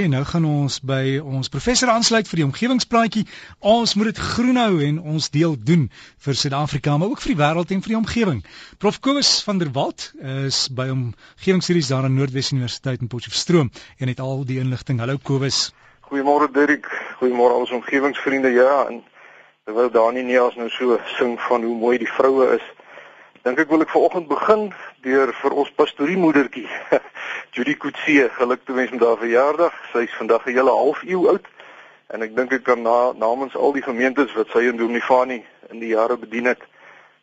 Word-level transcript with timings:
En 0.00 0.14
nou 0.14 0.22
gaan 0.24 0.44
ons 0.48 0.78
by 0.80 1.18
ons 1.20 1.50
professor 1.52 1.90
aansluit 1.92 2.28
vir 2.28 2.40
die 2.40 2.44
omgewingspraatjie. 2.46 3.26
Ons 3.60 3.92
moet 4.00 4.08
dit 4.08 4.20
groen 4.30 4.56
hou 4.56 4.78
en 4.86 5.00
ons 5.12 5.26
deel 5.34 5.56
doen 5.70 5.82
vir 6.24 6.38
Suid-Afrika, 6.40 6.94
maar 6.96 7.12
ook 7.12 7.20
vir 7.20 7.34
die 7.34 7.40
wêreld 7.42 7.74
en 7.74 7.82
vir 7.84 7.92
die 7.92 7.98
omgewing. 7.98 8.38
Prof 8.80 9.00
Kobus 9.04 9.34
van 9.44 9.60
der 9.60 9.68
Walt 9.76 10.06
is 10.46 10.62
by 10.72 10.88
omgewingsstudies 10.94 11.90
daar 11.92 12.08
aan 12.08 12.16
Noordwes 12.16 12.48
Universiteit 12.54 13.04
in 13.04 13.12
Potchefstroom 13.12 13.68
en 13.98 14.08
het 14.08 14.24
al 14.24 14.46
die 14.48 14.56
inligting. 14.62 15.04
Hallo 15.04 15.20
Kobus. 15.20 15.66
Goeiemôre 16.08 16.48
Dirk. 16.54 16.88
Goeiemôre 17.20 17.58
al 17.58 17.66
ons 17.66 17.76
omgewingsvriende. 17.82 18.54
Ja, 18.56 18.86
en 18.88 19.02
terwyl 19.68 19.92
Dani 19.92 20.24
nie 20.24 20.40
as 20.40 20.56
nou 20.56 20.70
so 20.78 20.96
sing 21.18 21.36
van 21.50 21.68
hoe 21.68 21.76
mooi 21.76 21.98
die 22.00 22.08
vroue 22.08 22.54
is, 22.56 22.64
dink 23.42 23.60
ek 23.62 23.70
wil 23.72 23.80
ek 23.80 23.92
vanoggend 23.92 24.26
begin 24.28 24.66
deur 25.04 25.30
vir 25.32 25.54
ons 25.62 25.70
pastoriemoedertjie 25.78 26.66
Judy 27.56 27.72
Kutsie 27.80 28.26
geluk 28.36 28.66
toe 28.66 28.76
mens 28.76 28.92
met 28.92 29.00
haar 29.00 29.16
verjaardag. 29.16 29.78
Sy 29.92 30.04
is 30.04 30.18
vandag 30.18 30.44
'n 30.44 30.56
hele 30.58 30.74
halfuur 30.76 31.28
oud 31.32 31.46
en 32.12 32.22
ek 32.22 32.36
dink 32.36 32.52
ek 32.52 32.64
kan 32.68 32.82
na, 32.82 33.12
namens 33.16 33.56
al 33.56 33.72
die 33.72 33.86
gemeentes 33.86 34.34
wat 34.36 34.52
sy 34.52 34.66
in 34.68 34.76
Dominifani 34.76 35.40
in 35.72 35.80
die 35.80 35.94
jare 35.96 36.18
bedien 36.20 36.52
het 36.52 36.60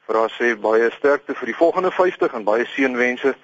vir 0.07 0.17
haar 0.17 0.33
sê 0.33 0.55
baie 0.57 0.89
sterkte 0.97 1.35
vir 1.37 1.53
die 1.53 1.59
volgende 1.61 1.91
50 1.91 2.33
en 2.33 2.43
baie 2.43 2.65
seënwense 2.73 3.35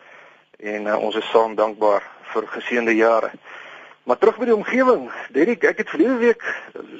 en 0.59 0.87
uh, 0.87 0.97
ons 0.97 1.15
is 1.15 1.29
saam 1.29 1.55
dankbaar 1.55 2.01
vir 2.33 2.47
geseënde 2.57 2.95
jare. 2.95 3.29
Maar 4.03 4.17
terug 4.17 4.37
by 4.37 4.45
die 4.45 4.55
omgewing. 4.55 5.11
Derek, 5.31 5.63
ek 5.63 5.77
het 5.77 5.89
verlede 5.89 6.17
week 6.17 6.41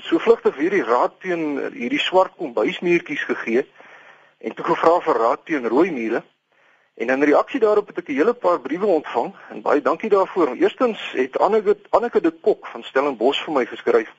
so 0.06 0.20
vlugtig 0.20 0.56
hierdie 0.56 0.86
raad 0.86 1.18
teen 1.20 1.58
hierdie 1.74 2.00
swart 2.00 2.38
kombuismuurtjies 2.38 3.26
gegee 3.26 3.66
en 4.44 4.54
toe 4.54 4.66
gevra 4.66 5.00
vir 5.06 5.20
raad 5.24 5.46
teen 5.48 5.68
rooi 5.68 5.92
mure. 5.92 6.24
En 6.94 7.10
in 7.10 7.24
reaksie 7.24 7.60
daarop 7.60 7.88
het 7.88 7.98
ek 7.98 8.10
'n 8.10 8.20
hele 8.20 8.34
paar 8.34 8.60
briewe 8.60 8.86
ontvang 8.86 9.34
en 9.50 9.62
baie 9.62 9.82
dankie 9.82 10.10
daarvoor. 10.10 10.56
Eerstens 10.56 11.12
het 11.16 11.40
Anneke 11.40 11.78
Anneke 11.90 12.22
de 12.22 12.32
Kok 12.32 12.68
van 12.68 12.84
Stellenbosch 12.84 13.44
vir 13.44 13.54
my 13.54 13.66
geskryf 13.66 14.10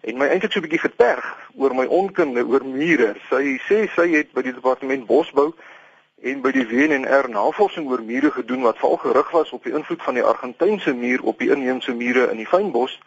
en 0.00 0.16
my 0.16 0.26
eintlik 0.26 0.52
so 0.52 0.58
'n 0.58 0.62
bietjie 0.62 0.88
geterg 0.88 1.26
oor 1.54 1.74
my 1.74 1.86
onkunde 1.86 2.46
oor 2.46 2.64
mure. 2.64 3.14
Sy 3.30 3.60
sê 3.68 3.88
sy 3.94 4.08
het 4.16 4.32
by 4.32 4.42
die 4.42 4.52
departement 4.52 5.06
bosbou 5.06 5.54
en 6.22 6.40
by 6.40 6.50
die 6.50 6.66
WNR 6.66 7.28
navorsing 7.28 7.88
oor 7.88 8.02
mure 8.02 8.30
gedoen 8.30 8.62
wat 8.62 8.78
veral 8.78 8.96
gerig 8.96 9.30
was 9.30 9.52
op 9.52 9.64
die 9.64 9.72
invloed 9.72 10.02
van 10.02 10.14
die 10.14 10.22
Argentynse 10.22 10.94
muur 10.94 11.22
op 11.22 11.38
die 11.38 11.50
inheemse 11.50 11.94
mure 11.94 12.30
in 12.30 12.36
die 12.36 12.46
fynbos 12.46 13.00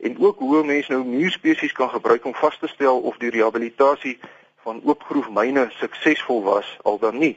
en 0.00 0.18
ook 0.18 0.38
hoe 0.38 0.64
mense 0.64 0.92
nou 0.92 1.04
muurspesies 1.04 1.72
kan 1.72 1.90
gebruik 1.90 2.24
om 2.24 2.34
vas 2.34 2.58
te 2.58 2.68
stel 2.68 3.00
of 3.00 3.16
die 3.16 3.30
rehabilitasie 3.30 4.18
van 4.62 4.80
oopgroefmyne 4.84 5.68
suksesvol 5.78 6.42
was 6.42 6.78
al 6.82 6.98
dan 6.98 7.18
nie. 7.18 7.36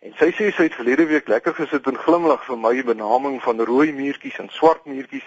En 0.00 0.14
sy 0.16 0.30
sê 0.32 0.50
sy 0.56 0.68
het 0.68 0.76
verlede 0.78 1.04
week 1.06 1.28
lekker 1.28 1.54
gesit 1.54 1.86
en 1.86 1.98
glimlag 1.98 2.44
vir 2.46 2.56
my 2.56 2.82
benaming 2.82 3.40
van 3.44 3.60
rooi 3.68 3.92
muurtjies 3.92 4.38
en 4.40 4.48
swart 4.52 4.86
muurtjies. 4.88 5.26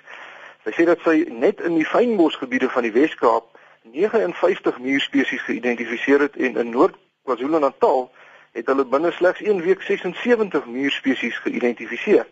Sy 0.66 0.72
sê 0.78 0.86
dat 0.90 1.02
sy 1.06 1.26
net 1.30 1.62
in 1.62 1.76
die 1.78 1.86
fynbosgebiede 1.86 2.70
van 2.74 2.88
die 2.88 2.94
Wes-Kaap 2.96 3.52
59 3.94 4.80
muurspesies 4.80 5.44
geïdentifiseer 5.46 6.26
het 6.26 6.36
en 6.36 6.58
in 6.58 6.72
Noord-KwaZulu-Natal 6.74 8.08
het 8.54 8.70
hulle 8.70 8.86
binne 8.86 9.12
slegs 9.12 9.42
1 9.42 9.62
week 9.62 9.82
76 9.82 10.66
muurspesies 10.66 11.38
geïdentifiseer. 11.46 12.26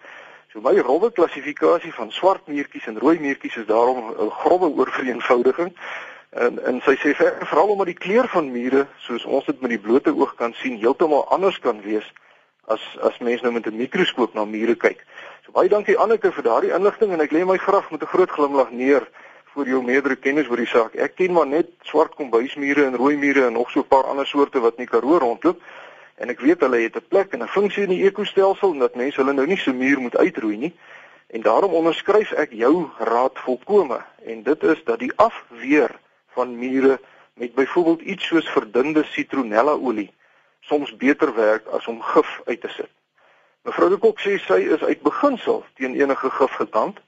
So 0.51 0.61
my 0.61 0.73
rowwe 0.79 1.11
klassifikasie 1.11 1.93
van 1.93 2.09
swart 2.11 2.47
muurtjies 2.47 2.87
en 2.87 2.99
rooi 2.99 3.19
muurtjies 3.19 3.55
is 3.61 3.65
daarom 3.65 4.01
'n 4.11 4.29
grove 4.29 4.67
oorvereenvoudiging. 4.69 5.71
En 6.31 6.63
en 6.63 6.77
sy 6.85 6.93
sê 6.95 7.11
veral 7.13 7.73
omdat 7.73 7.89
die 7.91 7.97
kleur 7.99 8.27
van 8.31 8.51
mure, 8.51 8.85
soos 9.03 9.25
ons 9.25 9.45
dit 9.45 9.61
met 9.61 9.73
die 9.73 9.79
blote 9.79 10.13
oog 10.15 10.35
kan 10.39 10.53
sien, 10.55 10.77
heeltemal 10.79 11.25
anders 11.27 11.59
kan 11.59 11.81
wees 11.83 12.07
as 12.71 12.83
as 13.03 13.17
mense 13.19 13.43
nou 13.43 13.51
met 13.53 13.67
'n 13.67 13.75
mikroskoop 13.75 14.33
na 14.33 14.45
mure 14.45 14.75
kyk. 14.75 15.03
So 15.45 15.51
baie 15.51 15.69
dankie 15.69 15.97
Anneke 15.97 16.31
vir 16.31 16.43
daardie 16.43 16.71
inligting 16.71 17.11
en 17.11 17.21
ek 17.21 17.31
lê 17.31 17.43
my 17.45 17.57
graag 17.57 17.91
met 17.91 18.01
'n 18.01 18.13
groot 18.13 18.31
glimlag 18.31 18.71
neer 18.71 19.07
vir 19.55 19.65
jou 19.67 19.81
meerdere 19.83 20.15
kennis 20.15 20.47
oor 20.47 20.57
die 20.57 20.71
saak. 20.71 20.95
Ek 20.95 21.15
ken 21.15 21.33
maar 21.33 21.47
net 21.47 21.67
swart 21.83 22.15
kombuismure 22.15 22.85
en 22.85 22.95
rooi 22.95 23.17
mure 23.17 23.45
en 23.45 23.53
nog 23.53 23.71
so 23.71 23.79
'n 23.79 23.87
paar 23.87 24.03
ander 24.03 24.25
soorte 24.25 24.59
wat 24.59 24.77
in 24.77 24.85
die 24.85 24.91
Karoo 24.91 25.17
rondloop. 25.17 25.59
En 26.15 26.29
ek 26.29 26.39
weet 26.39 26.59
hulle 26.59 26.77
het 26.77 26.95
'n 26.95 27.07
plek 27.09 27.33
en 27.33 27.43
'n 27.43 27.47
funksie 27.47 27.83
in 27.83 27.89
die 27.89 28.05
ekostelsel 28.05 28.71
en 28.71 28.79
dat 28.79 28.95
mense 28.95 29.19
hulle 29.19 29.33
nou 29.33 29.47
nie 29.47 29.57
so 29.57 29.73
muur 29.73 29.99
moet 29.99 30.17
uitroei 30.17 30.57
nie. 30.57 30.73
En 31.27 31.41
daarom 31.41 31.73
onderskryf 31.73 32.31
ek 32.31 32.51
jou 32.51 32.89
raad 32.99 33.39
volkome 33.39 33.99
en 34.25 34.43
dit 34.43 34.63
is 34.63 34.83
dat 34.83 34.99
die 34.99 35.11
afweer 35.15 35.91
van 36.35 36.57
mure 36.57 36.99
met 37.33 37.53
byvoorbeeld 37.53 38.01
iets 38.01 38.27
soos 38.27 38.49
verdunde 38.49 39.03
citronella 39.03 39.71
olie 39.71 40.11
soms 40.61 40.95
beter 40.95 41.35
werk 41.35 41.67
as 41.67 41.87
om 41.87 42.01
gif 42.01 42.41
uit 42.45 42.61
te 42.61 42.69
sit. 42.69 42.89
Mevrou 43.61 43.89
de 43.89 43.97
Kok 43.97 44.19
sê 44.19 44.37
sy 44.41 44.59
is 44.73 44.83
uit 44.83 45.01
beginsel 45.05 45.63
teen 45.77 45.95
enige 45.97 46.29
gif 46.29 46.53
gekant, 46.59 47.01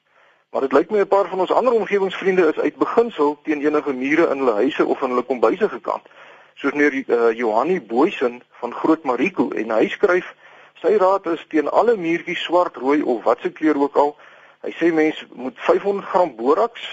maar 0.51 0.61
dit 0.61 0.73
lyk 0.73 0.91
my 0.91 0.99
'n 1.01 1.07
paar 1.07 1.29
van 1.29 1.39
ons 1.39 1.51
ander 1.51 1.73
omgewingsvriende 1.73 2.47
is 2.47 2.59
uit 2.59 2.75
beginsel 2.75 3.39
teen 3.43 3.61
enige 3.65 3.93
mure 3.93 4.29
in 4.29 4.37
hulle 4.37 4.53
huise 4.61 4.85
of 4.85 5.01
in 5.01 5.09
hulle 5.09 5.25
kombuise 5.25 5.69
gekant. 5.69 6.05
Soos 6.53 6.73
meneer 6.73 6.93
uh, 6.93 7.31
Johanie 7.37 7.81
Boysen 7.81 8.41
van 8.61 8.73
Groot 8.73 9.03
Mariko 9.03 9.49
en 9.49 9.71
hy 9.71 9.87
skryf 9.89 10.35
sy 10.81 10.97
raad 10.97 11.25
is 11.25 11.45
teen 11.49 11.69
alle 11.69 11.95
muurtjies 11.97 12.43
swart, 12.43 12.75
rooi 12.75 13.01
of 13.01 13.23
watse 13.23 13.51
kleur 13.51 13.77
ook 13.79 13.95
al. 13.95 14.15
Hy 14.61 14.71
sê 14.71 14.91
mense 14.93 15.25
moet 15.33 15.57
500 15.57 16.05
gram 16.05 16.35
boraks 16.35 16.83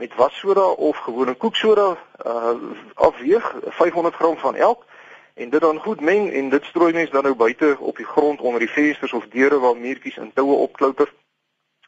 met 0.00 0.14
wassoda 0.14 0.66
of 0.66 0.96
gewone 0.96 1.34
koeksoda 1.34 1.96
uh, 2.26 2.52
afweeg 2.94 3.54
500 3.66 4.14
gram 4.14 4.36
van 4.36 4.54
elk 4.54 4.84
en 5.34 5.50
dit 5.50 5.60
dan 5.60 5.78
goed 5.78 6.00
meng 6.00 6.30
en 6.32 6.48
dit 6.48 6.64
strooi 6.64 6.92
mens 6.92 7.10
dan 7.10 7.22
nou 7.22 7.34
buite 7.34 7.76
op 7.78 7.96
die 7.96 8.06
grond 8.06 8.40
onder 8.40 8.60
die 8.60 8.70
vensters 8.70 9.12
of 9.12 9.28
deure 9.28 9.58
waar 9.58 9.76
muurtjies 9.76 10.16
in 10.16 10.32
toue 10.32 10.56
opklouter. 10.56 11.12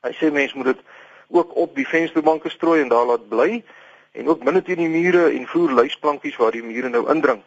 Hy 0.05 0.13
sê 0.13 0.29
mens 0.33 0.53
moet 0.53 0.65
dit 0.75 0.85
ook 1.29 1.57
op 1.57 1.75
die 1.75 1.89
vensterbanke 1.89 2.53
strooi 2.53 2.83
en 2.83 2.93
daar 2.93 3.09
laat 3.09 3.29
bly 3.29 3.63
en 4.13 4.29
ook 4.29 4.45
binne 4.45 4.63
teen 4.63 4.85
die 4.85 4.93
mure 4.93 5.31
en 5.31 5.49
vloer 5.49 5.73
lysplankies 5.81 6.37
waar 6.37 6.53
die 6.53 6.65
mure 6.65 6.93
nou 6.93 7.07
indring. 7.09 7.41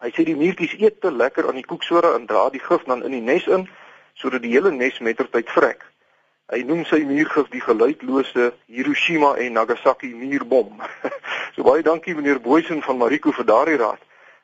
Hy 0.00 0.14
sê 0.14 0.22
die 0.24 0.38
muurtjies 0.38 0.78
eet 0.78 1.00
te 1.00 1.10
lekker 1.12 1.50
aan 1.50 1.58
die 1.58 1.66
koeksoda 1.66 2.14
en 2.14 2.30
dra 2.30 2.46
die 2.54 2.62
gif 2.62 2.86
dan 2.86 3.02
in 3.02 3.18
die 3.18 3.26
nes 3.26 3.50
in 3.50 3.66
sodat 4.14 4.46
die 4.46 4.54
hele 4.54 4.70
nes 4.70 5.02
mettertyd 5.02 5.50
vrek. 5.50 5.89
Hy 6.50 6.64
noem 6.66 6.80
sy 6.82 7.04
muurgif 7.06 7.46
die 7.52 7.60
geluidlose 7.62 8.48
Hiroshima 8.66 9.36
en 9.38 9.52
Nagasaki 9.54 10.08
muurbom. 10.18 10.80
so 11.54 11.62
baie 11.62 11.84
dankie 11.86 12.14
meneer 12.18 12.40
Boysen 12.42 12.82
van 12.82 12.98
Mariko 12.98 13.30
vir 13.36 13.46
daardie 13.46 13.76
raad. 13.78 14.00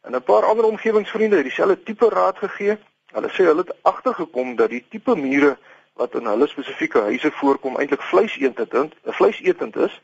En 0.07 0.15
'n 0.15 0.23
paar 0.23 0.47
ander 0.47 0.69
omgewingsvriende 0.69 1.41
het 1.41 1.49
dieselfde 1.49 1.83
tipe 1.83 2.09
raad 2.09 2.39
gegee. 2.39 2.77
Hulle 3.11 3.31
sê 3.35 3.49
hulle 3.51 3.65
het 3.67 3.75
agtergekom 3.83 4.55
dat 4.57 4.71
die 4.71 4.85
tipe 4.89 5.17
mure 5.17 5.57
wat 5.99 6.15
in 6.15 6.31
hulle 6.31 6.47
spesifieke 6.47 7.01
huise 7.11 7.33
voorkom 7.41 7.77
eintlik 7.77 8.03
vleisetend, 8.03 8.95
'n 9.03 9.13
vleisetend 9.19 9.77
is 9.77 10.01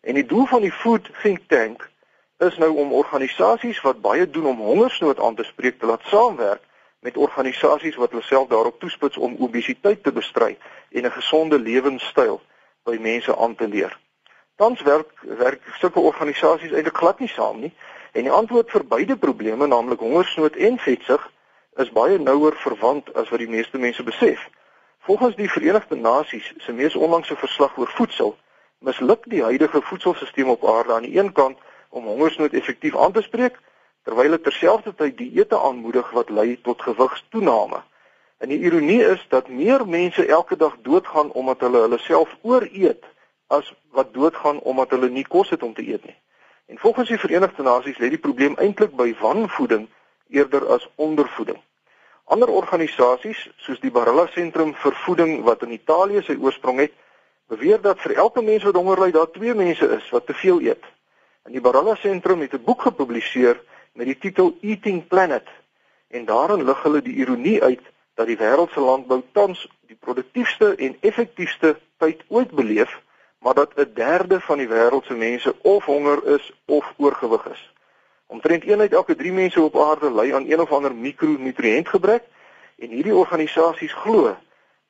En 0.00 0.14
die 0.14 0.26
doel 0.26 0.46
van 0.46 0.60
die 0.60 0.72
Food 0.72 1.10
Think 1.22 1.40
Tank 1.46 1.90
is 2.38 2.56
nou 2.58 2.76
om 2.76 2.92
organisasies 2.92 3.80
wat 3.80 4.00
baie 4.00 4.30
doen 4.30 4.46
om 4.46 4.58
hongersnood 4.58 5.20
aan 5.20 5.34
te 5.34 5.44
spreek 5.44 5.78
te 5.78 5.86
laat 5.86 6.02
saamwerk 6.02 6.62
met 7.02 7.16
organisasies 7.16 7.96
wat 7.98 8.10
hulle 8.10 8.22
self 8.22 8.48
daarop 8.48 8.80
toespits 8.80 9.16
om 9.16 9.34
obesiteit 9.38 10.02
te 10.02 10.12
bestry 10.12 10.56
en 10.90 11.04
'n 11.04 11.10
gesonde 11.10 11.58
lewenstyl 11.58 12.40
by 12.84 12.96
mense 13.00 13.36
aan 13.36 13.54
te 13.54 13.68
leer. 13.68 13.98
Tans 14.56 14.82
werk 14.82 15.10
werk 15.22 15.62
sulke 15.78 16.00
organisasies 16.00 16.72
eintlik 16.72 16.96
glad 16.96 17.18
nie 17.18 17.28
saam 17.28 17.60
nie 17.60 17.72
en 18.12 18.22
die 18.22 18.30
antwoord 18.30 18.70
vir 18.70 18.84
beide 18.84 19.16
probleme, 19.16 19.66
naamlik 19.66 19.98
hongersnood 19.98 20.56
en 20.56 20.78
vetsug, 20.78 21.30
is 21.76 21.90
baie 21.90 22.18
nouer 22.18 22.56
verwant 22.56 23.14
as 23.14 23.28
wat 23.28 23.38
die 23.38 23.48
meeste 23.48 23.78
mense 23.78 24.02
besef. 24.02 24.48
Volgens 24.98 25.36
die 25.36 25.50
Verenigde 25.50 25.96
Nasies 25.96 26.52
se 26.58 26.72
mees 26.72 26.94
onlangse 26.94 27.36
verslag 27.36 27.78
oor 27.78 27.90
voedsel, 27.96 28.36
misluk 28.78 29.24
die 29.24 29.42
huidige 29.42 29.82
voedselstelsel 29.82 30.50
op 30.50 30.68
aarde 30.68 30.92
aan 30.92 31.02
die 31.02 31.18
een 31.18 31.32
kant 31.32 31.58
om 31.88 32.04
hongersnood 32.04 32.52
effektief 32.52 32.96
aan 32.96 33.12
te 33.12 33.22
spreek 33.22 33.58
terwyl 34.02 34.30
dit 34.30 34.42
terselfdertyd 34.42 35.16
dieete 35.16 35.58
aanmoedig 35.58 36.10
wat 36.10 36.30
lei 36.30 36.60
tot 36.62 36.82
gewigstoename. 36.82 37.82
En 38.42 38.48
die 38.48 38.58
ironie 38.58 39.02
is 39.04 39.26
dat 39.28 39.48
meer 39.48 39.86
mense 39.88 40.26
elke 40.26 40.56
dag 40.56 40.76
doodgaan 40.82 41.30
omdat 41.32 41.60
hulle 41.60 41.84
hulle 41.86 41.98
self 41.98 42.36
ooreet 42.42 43.04
as 43.46 43.74
wat 43.90 44.14
doodgaan 44.14 44.58
omdat 44.60 44.90
hulle 44.90 45.10
nie 45.10 45.26
kos 45.26 45.50
het 45.50 45.62
om 45.62 45.74
te 45.74 45.86
eet 45.86 46.04
nie. 46.04 46.16
En 46.66 46.78
volgens 46.78 47.08
die 47.08 47.18
Verenigde 47.18 47.62
Nasies 47.62 47.98
lê 47.98 48.08
die 48.08 48.18
probleem 48.18 48.56
eintlik 48.56 48.96
by 48.96 49.12
wanvoeding 49.20 49.88
eerder 50.28 50.66
as 50.66 50.88
ondervoeding. 50.94 51.58
Ander 52.24 52.48
organisasies 52.48 53.50
soos 53.56 53.80
die 53.82 53.90
Barilla 53.90 54.26
Sentrum 54.32 54.74
vir 54.74 54.94
Voeding 55.04 55.42
wat 55.44 55.62
in 55.66 55.74
Italië 55.76 56.22
sy 56.24 56.38
oorsprong 56.40 56.80
het, 56.80 56.94
beweer 57.52 57.82
dat 57.82 58.00
vir 58.00 58.16
elke 58.24 58.42
mens 58.42 58.64
wat 58.64 58.78
honger 58.78 59.02
ly, 59.04 59.10
daar 59.12 59.30
twee 59.30 59.54
mense 59.54 59.88
is 59.98 60.08
wat 60.14 60.26
te 60.26 60.34
veel 60.34 60.62
eet. 60.64 60.86
En 61.44 61.52
die 61.52 61.60
Barilla 61.60 61.94
Sentrum 62.00 62.40
het 62.40 62.54
'n 62.54 62.64
boek 62.64 62.88
gepubliseer 62.88 63.60
met 63.92 64.06
die 64.06 64.18
titel 64.18 64.56
Eating 64.60 65.06
Planet 65.08 65.48
en 66.08 66.24
daarin 66.24 66.64
lig 66.64 66.82
hulle 66.82 67.02
die 67.02 67.14
ironie 67.14 67.62
uit 67.62 67.80
dat 68.14 68.26
die 68.26 68.36
wêreld 68.36 68.72
se 68.72 68.80
landbou 68.80 69.22
tans 69.32 69.66
die 69.88 69.96
produktiefste 69.96 70.74
en 70.74 70.96
effektiefste 71.00 71.76
tyd 71.96 72.24
ooit 72.28 72.50
beleef, 72.50 73.00
maar 73.38 73.54
dat 73.54 73.76
'n 73.76 73.92
derde 73.94 74.40
van 74.40 74.58
die 74.58 74.68
wêreld 74.68 75.06
se 75.06 75.14
mense 75.14 75.54
of 75.62 75.84
honger 75.84 76.26
is 76.26 76.52
of 76.64 76.94
oorgewig 76.96 77.46
is. 77.46 77.72
Omtrent 78.26 78.64
1 78.64 78.80
uit 78.80 78.92
elke 78.92 79.14
3 79.14 79.32
mense 79.32 79.60
op 79.60 79.76
aarde 79.76 80.10
ly 80.10 80.32
aan 80.32 80.50
een 80.50 80.60
of 80.60 80.72
ander 80.72 80.94
mikronutriëntgebrek 80.94 82.22
en 82.78 82.88
hierdie 82.88 83.14
organisasies 83.14 83.92
glo 83.92 84.36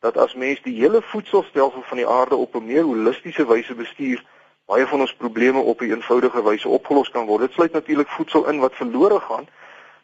dat 0.01 0.17
as 0.17 0.35
mens 0.35 0.63
die 0.63 0.81
hele 0.81 1.03
voedselstelsel 1.03 1.83
van 1.83 1.97
die 1.97 2.07
aarde 2.07 2.37
op 2.37 2.55
'n 2.55 2.67
meer 2.67 2.83
holistiese 2.83 3.47
wyse 3.47 3.75
bestuur, 3.75 4.25
baie 4.67 4.87
van 4.87 5.01
ons 5.01 5.15
probleme 5.15 5.59
op 5.59 5.81
'n 5.81 5.91
eenvoudige 5.91 6.43
wyse 6.43 6.69
opgelos 6.69 7.11
kan 7.11 7.27
word. 7.27 7.41
Dit 7.41 7.53
sluit 7.53 7.73
natuurlik 7.73 8.09
voedsel 8.09 8.49
in 8.49 8.59
wat 8.59 8.75
verlore 8.75 9.21
gaan, 9.21 9.49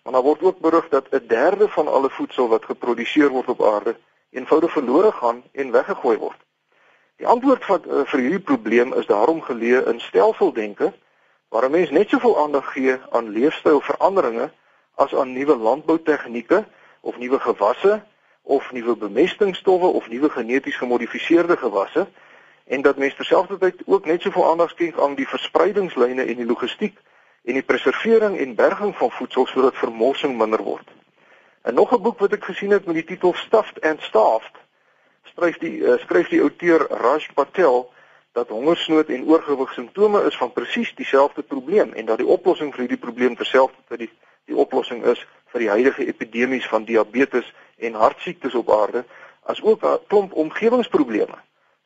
maar 0.02 0.12
daar 0.12 0.22
word 0.22 0.42
ook 0.42 0.58
berig 0.58 0.88
dat 0.88 1.06
'n 1.10 1.26
derde 1.26 1.68
van 1.68 1.88
alle 1.88 2.10
voedsel 2.10 2.48
wat 2.48 2.64
geproduseer 2.64 3.28
word 3.28 3.48
op 3.48 3.62
aarde 3.62 3.96
eenvoudig 4.30 4.72
verlore 4.72 5.12
gaan 5.12 5.42
en 5.52 5.70
weggegooi 5.70 6.16
word. 6.18 6.40
Die 7.16 7.26
antwoord 7.26 7.66
wat 7.66 7.86
uh, 7.86 8.04
vir 8.04 8.20
hierdie 8.20 8.46
probleem 8.50 8.92
is 8.94 9.06
daarom 9.06 9.40
geleë 9.42 9.86
in 9.90 10.00
stelseldenke 10.00 10.92
waar 11.48 11.64
'n 11.64 11.70
mens 11.70 11.90
net 11.90 12.08
soveel 12.08 12.38
aandag 12.42 12.72
gee 12.72 12.96
aan 13.10 13.28
leefstylveranderinge 13.28 14.50
as 14.94 15.14
aan 15.14 15.32
nuwe 15.32 15.56
landboutegnieke 15.56 16.64
of 17.00 17.18
nuwe 17.18 17.40
gewasse 17.40 18.02
of 18.42 18.72
nuwe 18.72 18.96
bemestingstowwe 18.96 19.86
of 19.86 20.08
nuwe 20.08 20.30
geneties 20.30 20.76
gemodifiseerde 20.76 21.56
gewasse 21.56 22.06
en 22.68 22.82
dat 22.82 22.96
mense 22.96 23.16
terselfdertyd 23.16 23.82
ook 23.86 24.04
net 24.04 24.22
soveel 24.22 24.50
aandag 24.50 24.70
skenk 24.70 24.98
aan 24.98 25.14
die 25.14 25.28
verspreidingslyne 25.28 26.24
en 26.24 26.36
die 26.36 26.46
logistiek 26.46 26.96
en 27.44 27.56
die 27.56 27.62
preservering 27.62 28.38
en 28.38 28.54
berging 28.54 28.96
van 28.96 29.10
voedsel 29.10 29.46
sodat 29.46 29.76
vermorsing 29.76 30.36
minder 30.36 30.62
word. 30.62 30.88
En 31.62 31.74
nog 31.74 31.92
'n 31.92 32.02
boek 32.02 32.18
wat 32.18 32.32
ek 32.32 32.44
gesien 32.44 32.70
het 32.70 32.84
met 32.84 32.94
die 32.94 33.04
titel 33.04 33.34
Stuffed 33.34 33.80
and 33.80 34.02
Starved, 34.02 34.54
skryf 35.22 35.58
die 35.58 35.78
uh, 35.80 35.98
skryf 35.98 36.28
die 36.28 36.40
outeur 36.40 36.86
Raj 36.90 37.28
Patel 37.34 37.92
dat 38.32 38.48
hongersnood 38.48 39.08
en 39.08 39.24
oorgewig 39.24 39.72
simptome 39.72 40.22
is 40.22 40.36
van 40.36 40.52
presies 40.52 40.94
dieselfde 40.94 41.42
probleem 41.42 41.92
en 41.92 42.04
dat 42.04 42.18
die 42.18 42.26
oplossing 42.26 42.72
vir 42.74 42.80
hierdie 42.80 43.04
probleem 43.06 43.36
terselfdertyd 43.36 43.98
die 43.98 44.10
die 44.48 44.56
oplossing 44.56 45.04
is 45.04 45.26
vir 45.52 45.60
die 45.60 45.68
huidige 45.68 46.06
epidemies 46.06 46.68
van 46.68 46.84
diabetes 46.84 47.54
en 47.76 47.94
hartsiektes 47.94 48.54
op 48.54 48.70
aarde 48.72 49.04
as 49.42 49.62
ook 49.62 49.84
'n 49.84 49.98
klomp 50.06 50.32
omgewingsprobleme 50.32 51.38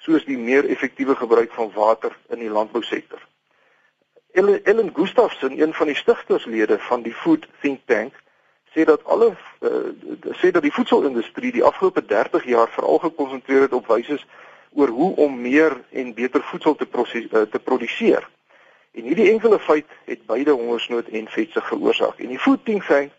soos 0.02 0.25
die 0.26 0.38
meer 0.38 0.66
effektiewe 0.69 1.14
gebruik 1.16 1.52
van 1.52 1.70
water 1.75 2.16
in 2.28 2.43
die 2.43 2.50
landbousektor. 2.50 3.22
Ellen, 4.32 4.90
Gustafson, 4.94 5.60
een 5.60 5.75
van 5.75 5.87
die 5.87 5.96
stigterslede 5.96 6.78
van 6.78 7.02
die 7.02 7.14
Food 7.14 7.46
Think 7.60 7.81
Tank, 7.84 8.14
sê 8.72 8.84
dat 8.88 9.04
alle 9.04 9.34
uh, 9.60 9.70
sê 10.40 10.50
dat 10.50 10.64
die 10.64 10.72
voedselindustrie 10.72 11.52
die 11.52 11.64
afgelope 11.64 12.04
30 12.04 12.46
jaar 12.49 12.70
veral 12.72 12.99
gekonsentreer 12.99 13.66
het 13.69 13.76
op 13.76 13.87
wyse 13.87 14.19
oor 14.72 14.88
hoe 14.88 15.16
om 15.16 15.40
meer 15.40 15.76
en 15.90 16.14
beter 16.14 16.43
voedsel 16.43 16.75
te 16.75 16.87
proses, 16.87 17.28
uh, 17.31 17.43
te 17.43 17.60
produseer. 17.60 18.25
En 18.93 19.05
hierdie 19.05 19.31
enkele 19.31 19.58
feit 19.58 19.87
het 20.05 20.25
beide 20.26 20.50
hongersnood 20.50 21.08
en 21.08 21.28
vetsug 21.28 21.69
veroorsaak. 21.69 22.19
En 22.19 22.32
die 22.32 22.40
Food 22.40 22.64
Think 22.64 22.88
Tank, 22.88 23.12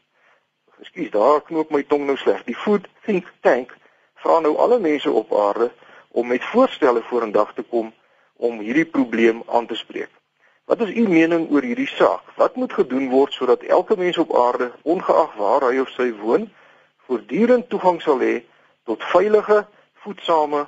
ekskuus, 0.82 1.14
daar 1.14 1.42
knoop 1.42 1.70
my 1.72 1.84
tong 1.84 2.10
nou 2.10 2.18
sleg. 2.18 2.44
Die 2.50 2.58
Food 2.58 2.90
Think 3.06 3.30
Tank 3.46 3.78
vra 4.26 4.40
nou 4.42 4.58
alle 4.58 4.80
mense 4.80 5.12
op 5.12 5.34
aarde 5.38 5.72
om 6.14 6.28
met 6.28 6.44
voorstelle 6.46 7.02
vorendag 7.10 7.54
te 7.54 7.62
kom 7.62 7.94
om 8.38 8.60
hierdie 8.60 8.86
probleem 8.86 9.42
aan 9.46 9.66
te 9.66 9.76
spreek. 9.76 10.12
Wat 10.66 10.82
is 10.82 10.94
u 10.96 11.08
mening 11.08 11.50
oor 11.52 11.66
hierdie 11.66 11.88
saak? 11.88 12.24
Wat 12.36 12.56
moet 12.56 12.74
gedoen 12.74 13.10
word 13.10 13.34
sodat 13.34 13.64
elke 13.64 13.98
mens 13.98 14.18
op 14.18 14.36
aarde, 14.38 14.72
ongeag 14.82 15.34
waar 15.36 15.66
hy 15.70 15.80
of 15.82 15.90
sy 15.96 16.12
woon, 16.22 16.46
voortdurend 17.08 17.70
toegang 17.70 18.00
sal 18.02 18.22
hê 18.22 18.36
tot 18.88 19.04
veilige, 19.12 19.66
voedsame, 20.06 20.68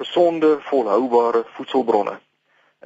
gesonde, 0.00 0.56
volhoubare 0.70 1.44
voedselbronne? 1.58 2.16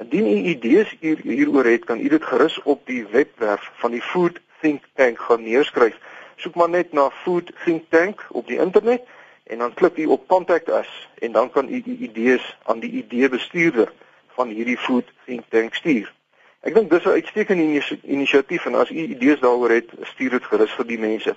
Indien 0.01 0.27
u 0.27 0.37
idees 0.53 0.93
hier, 0.99 1.23
hieroor 1.23 1.65
het, 1.65 1.85
kan 1.85 1.99
u 1.99 2.07
dit 2.09 2.25
gerus 2.25 2.59
op 2.63 2.85
die 2.85 3.05
webwerf 3.07 3.71
van 3.81 3.91
die 3.91 4.01
Food 4.01 4.39
Think 4.61 4.83
Tank 4.95 5.19
gaan 5.19 5.43
neerskryf. 5.43 5.97
Soek 6.35 6.55
maar 6.55 6.69
net 6.69 6.93
na 6.93 7.09
Food 7.23 7.51
Think 7.63 7.89
Tank 7.89 8.27
op 8.29 8.47
die 8.47 8.59
internet 8.59 9.07
en 9.43 9.57
dan 9.57 9.73
klik 9.73 9.97
u 9.97 10.05
op 10.05 10.27
contact 10.27 10.69
us 10.69 11.09
en 11.19 11.31
dan 11.31 11.49
kan 11.49 11.69
u 11.69 11.81
u 11.85 11.97
idees 11.99 12.57
aan 12.63 12.79
die 12.79 12.91
ideebestuurder 12.91 13.91
van 14.27 14.47
hierdie 14.47 14.77
food 14.77 15.05
think 15.25 15.43
tank 15.49 15.73
stuur. 15.73 16.13
Ek 16.61 16.73
dink 16.73 16.89
dis 16.89 17.05
'n 17.05 17.09
uitstekende 17.19 17.97
inisiatief 18.01 18.65
en 18.65 18.75
as 18.75 18.89
u 18.89 18.95
idees 18.95 19.39
daaroor 19.39 19.69
het, 19.69 19.89
stuur 20.01 20.29
dit 20.29 20.45
gerus 20.45 20.71
vir 20.71 20.87
die 20.87 20.99
mense. 20.99 21.35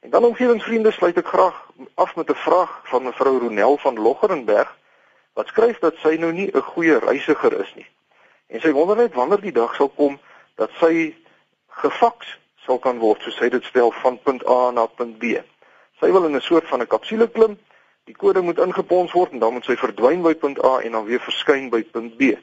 En 0.00 0.10
dan 0.10 0.24
omgewingsvriende 0.24 0.90
sluit 0.90 1.16
ek 1.16 1.26
graag 1.26 1.70
af 1.94 2.16
met 2.16 2.30
'n 2.30 2.34
vraag 2.34 2.80
van 2.84 3.02
mevrou 3.02 3.38
Ronel 3.38 3.76
van 3.76 3.94
Loggerenberg 3.94 4.76
wat 5.32 5.46
skryf 5.46 5.78
dat 5.78 5.96
sy 5.96 6.16
nou 6.18 6.32
nie 6.32 6.50
'n 6.52 6.62
goeie 6.62 6.98
reisiger 6.98 7.60
is 7.60 7.74
nie. 7.74 7.86
En 8.46 8.60
sy 8.60 8.70
wonder 8.72 8.96
net 8.96 9.14
wanneer 9.14 9.40
die 9.40 9.52
dag 9.52 9.74
sal 9.74 9.88
kom 9.88 10.18
dat 10.54 10.70
sy 10.80 11.14
gefaks 11.68 12.38
sal 12.56 12.78
kan 12.78 12.98
word, 12.98 13.22
soos 13.22 13.36
sy 13.36 13.48
dit 13.48 13.64
stel 13.64 13.90
van 13.90 14.18
punt 14.22 14.46
A 14.48 14.70
na 14.70 14.86
punt 14.86 15.18
B. 15.18 15.24
Sy 16.00 16.10
wil 16.12 16.26
in 16.28 16.36
'n 16.36 16.40
soort 16.40 16.68
van 16.68 16.80
'n 16.80 16.86
kapsule 16.86 17.28
klim. 17.28 17.58
Die 18.04 18.16
kode 18.16 18.40
moet 18.40 18.58
ingepons 18.58 19.12
word 19.12 19.32
en 19.32 19.38
dan 19.38 19.52
moet 19.52 19.64
sy 19.64 19.76
verdwyn 19.76 20.22
by 20.22 20.34
punt 20.34 20.64
A 20.64 20.78
en 20.80 20.92
dan 20.92 21.04
weer 21.04 21.20
verskyn 21.20 21.70
by 21.70 21.82
punt 21.82 22.16
B. 22.16 22.36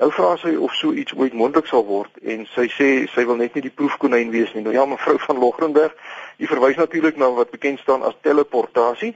Nou 0.00 0.10
vra 0.12 0.36
sy 0.36 0.54
of 0.56 0.74
so 0.74 0.92
iets 0.92 1.12
ooit 1.12 1.32
moontlik 1.32 1.66
sal 1.66 1.84
word 1.84 2.18
en 2.22 2.46
sy 2.54 2.66
sê 2.72 2.88
sy 3.14 3.24
wil 3.28 3.36
net 3.36 3.54
nie 3.54 3.62
die 3.62 3.76
proefkonyn 3.80 4.30
wees 4.30 4.52
nie. 4.54 4.62
Nou 4.62 4.72
ja, 4.74 4.84
mevrou 4.84 5.18
van 5.18 5.38
Logrenberg, 5.38 5.92
u 6.38 6.46
verwys 6.46 6.76
natuurlik 6.76 7.16
na 7.16 7.30
wat 7.36 7.50
bekend 7.50 7.78
staan 7.78 8.02
as 8.02 8.16
teleportasie 8.20 9.14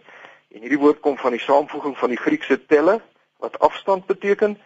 en 0.55 0.61
hierdie 0.61 0.79
woord 0.79 1.01
kom 1.01 1.17
van 1.19 1.33
die 1.33 1.41
saamvoeging 1.41 1.97
van 1.99 2.13
die 2.13 2.21
Griekse 2.21 2.61
tele 2.67 3.01
wat 3.41 3.59
afstand 3.59 4.07
beteken 4.07 4.59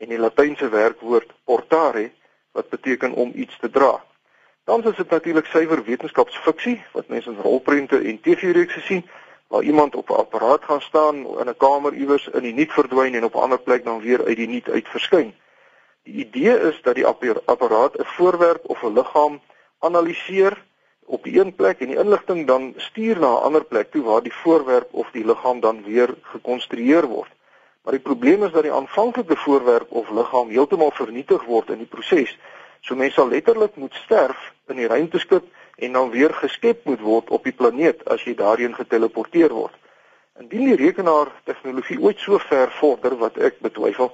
en 0.00 0.08
die 0.08 0.18
Latynse 0.18 0.68
werkwoord 0.68 1.30
portare 1.44 2.10
wat 2.52 2.68
beteken 2.68 3.12
om 3.12 3.32
iets 3.34 3.58
te 3.60 3.70
dra. 3.70 3.94
Dan 4.66 4.84
is 4.84 4.96
dit 4.96 5.10
natuurlik 5.10 5.46
suiwer 5.46 5.84
wetenskapsfiksie 5.84 6.84
wat 6.92 7.08
mense 7.08 7.30
in 7.30 7.36
rolprente 7.42 7.98
en 7.98 8.20
TV-reekse 8.20 8.80
sien 8.80 9.04
waar 9.46 9.62
iemand 9.62 9.94
op 9.94 10.08
'n 10.10 10.18
apparaat 10.22 10.64
gaan 10.64 10.80
staan 10.80 11.16
in 11.16 11.48
'n 11.48 11.56
kamer 11.56 11.92
iewers 11.94 12.28
in 12.28 12.42
die 12.42 12.52
niet 12.52 12.72
verdwyn 12.72 13.14
en 13.14 13.24
op 13.24 13.34
'n 13.34 13.38
ander 13.46 13.58
plek 13.58 13.84
dan 13.84 14.00
weer 14.00 14.24
uit 14.24 14.36
die 14.36 14.48
niet 14.48 14.68
uit 14.68 14.88
verskyn. 14.88 15.34
Die 16.02 16.14
idee 16.14 16.60
is 16.60 16.82
dat 16.82 16.94
die 16.94 17.06
apparaat 17.44 17.98
'n 17.98 18.04
voorwerp 18.04 18.62
of 18.64 18.82
'n 18.82 18.92
liggaam 18.92 19.40
analiseer 19.78 20.64
op 21.04 21.22
die 21.22 21.40
een 21.40 21.54
plek 21.54 21.80
en 21.80 21.86
die 21.86 21.98
inligting 21.98 22.46
dan 22.46 22.74
stuur 22.76 23.18
na 23.18 23.30
'n 23.30 23.42
ander 23.42 23.64
plek 23.64 23.90
toe 23.90 24.02
waar 24.02 24.22
die 24.22 24.34
voorwerp 24.34 24.88
of 24.90 25.10
die 25.10 25.24
liggaam 25.24 25.60
dan 25.60 25.82
weer 25.82 26.14
gekonstrueer 26.22 27.06
word. 27.06 27.30
Maar 27.82 27.92
die 27.92 28.02
probleem 28.02 28.44
is 28.44 28.52
dat 28.52 28.62
die 28.62 28.72
aanvanklike 28.72 29.36
voorwerp 29.36 29.90
of 29.90 30.10
liggaam 30.10 30.48
heeltemal 30.48 30.90
vernietig 30.90 31.44
word 31.44 31.70
in 31.70 31.78
die 31.78 31.92
proses. 31.94 32.38
So 32.80 32.94
mense 32.94 33.14
sal 33.14 33.28
letterlik 33.28 33.76
moet 33.76 33.94
sterf 34.04 34.52
in 34.68 34.76
die 34.76 34.86
ruimteskip 34.86 35.44
en 35.76 35.92
dan 35.92 36.10
weer 36.10 36.34
geskep 36.34 36.84
moet 36.84 37.00
word 37.00 37.30
op 37.30 37.44
die 37.44 37.52
planeet 37.52 38.04
as 38.08 38.24
jy 38.24 38.34
daarheen 38.34 38.74
geteleporteer 38.74 39.52
word. 39.52 39.74
Indien 40.40 40.70
die 40.70 40.76
rekenaar 40.76 41.32
tegnologie 41.44 42.00
ooit 42.00 42.20
so 42.20 42.38
ver 42.38 42.72
vorder 42.80 43.16
wat 43.16 43.38
ek 43.38 43.60
betwyfel, 43.64 44.12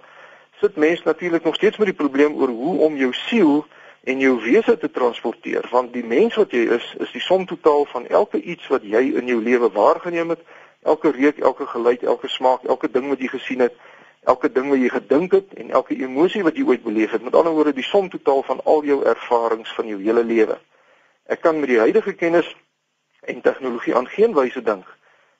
sit 0.62 0.76
mense 0.76 1.02
natuurlik 1.04 1.44
nog 1.44 1.54
steeds 1.54 1.76
met 1.76 1.90
die 1.90 1.98
probleem 1.98 2.34
oor 2.38 2.48
hoe 2.48 2.78
om 2.86 2.96
jou 2.96 3.12
siel 3.12 3.64
en 4.04 4.18
jou 4.18 4.34
wese 4.42 4.76
te 4.78 4.90
transporteer 4.90 5.66
want 5.70 5.92
die 5.94 6.04
mens 6.04 6.34
wat 6.38 6.54
jy 6.54 6.64
is 6.76 6.86
is 7.04 7.12
die 7.14 7.22
som 7.22 7.46
totaal 7.46 7.84
van 7.90 8.06
elke 8.06 8.40
iets 8.42 8.66
wat 8.70 8.82
jy 8.82 9.02
in 9.20 9.30
jou 9.30 9.38
lewe 9.42 9.70
waargeneem 9.74 10.34
het 10.34 10.42
elke 10.82 11.12
reuk 11.14 11.38
elke 11.38 11.66
geluid 11.70 12.02
elke 12.02 12.28
smaak 12.28 12.66
elke 12.74 12.90
ding 12.90 13.08
wat 13.10 13.22
jy 13.22 13.30
gesien 13.34 13.62
het 13.62 13.76
elke 14.24 14.52
ding 14.52 14.68
wat 14.70 14.78
jy 14.78 14.88
gedink 14.88 15.32
het 15.32 15.54
en 15.54 15.70
elke 15.70 15.96
emosie 15.96 16.42
wat 16.42 16.56
jy 16.56 16.66
ooit 16.66 16.82
beleef 16.82 17.10
het 17.10 17.22
met 17.22 17.34
ander 17.34 17.52
woorde 17.52 17.74
die 17.78 17.86
som 17.86 18.08
totaal 18.08 18.42
van 18.42 18.60
al 18.64 18.84
jou 18.84 19.02
ervarings 19.04 19.74
van 19.74 19.86
jou 19.86 20.00
hele 20.02 20.24
lewe 20.24 20.58
ek 21.26 21.40
kan 21.40 21.60
met 21.60 21.68
die 21.68 21.78
huidige 21.78 22.12
kennis 22.12 22.48
en 23.20 23.40
tegnologie 23.40 23.96
aan 23.96 24.08
geen 24.08 24.34
wyse 24.34 24.62
dink 24.62 24.86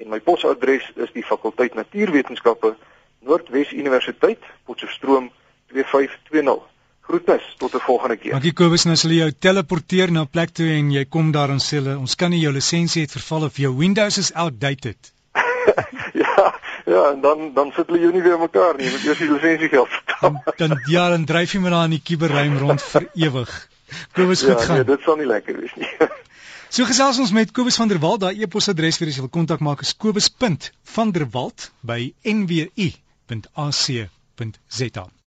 en 0.00 0.08
my 0.08 0.20
posadres 0.20 0.92
is 0.96 1.12
die 1.12 1.24
fakulteit 1.24 1.74
Natuurwetenskappe 1.74 2.76
Noordwes 3.20 3.72
Universiteit, 3.72 4.38
Potchefstroom 4.64 5.30
2520. 5.66 6.69
Groetnis 7.00 7.54
tot 7.58 7.74
'n 7.74 7.80
volgende 7.80 8.16
keer. 8.16 8.32
Dankie 8.32 8.52
Kobus, 8.52 8.84
nou 8.84 8.96
sal 8.96 9.10
jy 9.10 9.18
jou 9.18 9.32
teleporteer 9.38 10.12
na 10.12 10.20
'n 10.22 10.28
plek 10.28 10.50
toe 10.50 10.68
en 10.68 10.90
jy 10.90 11.04
kom 11.04 11.32
daar 11.32 11.50
en 11.50 11.58
sê 11.58 11.80
hulle 11.80 11.98
ons 11.98 12.14
kan 12.14 12.30
nie 12.30 12.40
jou 12.40 12.52
lisensie 12.52 13.02
het 13.02 13.10
verval 13.10 13.44
of 13.44 13.56
jou 13.56 13.76
Windows 13.76 14.18
is 14.18 14.32
outdated. 14.34 15.12
ja, 16.24 16.54
ja, 16.86 17.10
en 17.12 17.20
dan 17.20 17.52
dan 17.54 17.72
sit 17.76 17.86
hulle 17.86 18.00
jou 18.00 18.12
nie 18.12 18.22
weer 18.22 18.38
mekaar 18.38 18.76
nie, 18.76 18.86
jy 18.86 18.92
moet 18.92 19.04
eers 19.04 19.18
die 19.18 19.32
lisensie 19.32 19.68
geld 19.68 19.88
betaal. 19.88 20.42
dan, 20.56 20.56
dan 20.56 20.80
ja, 20.86 21.08
dan 21.08 21.24
dryf 21.24 21.52
jy 21.52 21.60
maar 21.60 21.70
daar 21.70 21.84
in 21.84 21.90
die 21.98 22.02
kuberruim 22.04 22.58
rond 22.58 22.82
vir 22.82 23.08
ewig. 23.14 23.68
Kobus, 24.12 24.42
goed 24.42 24.58
ja, 24.58 24.64
gaan. 24.64 24.76
Ja, 24.76 24.82
nee, 24.82 24.96
dit 24.96 25.00
sal 25.02 25.16
nie 25.16 25.26
lekker 25.26 25.60
wees 25.60 25.74
nie. 25.76 25.88
So 26.70 26.86
gesels 26.86 27.18
ons 27.18 27.32
met 27.34 27.50
Kobus 27.50 27.74
van 27.80 27.88
der 27.90 27.98
Walt, 27.98 28.20
daai 28.22 28.44
e-posadres 28.46 28.98
vir 29.02 29.08
as 29.10 29.16
jy 29.18 29.24
wil 29.24 29.32
kontak 29.34 29.58
maak 29.58 29.80
is 29.82 29.90
kobus.vanderwalt 29.98 31.72
by 31.82 32.14
nwu 32.22 32.70
www.ac.za 33.30 35.10